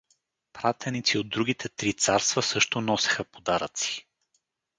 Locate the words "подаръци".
3.23-4.07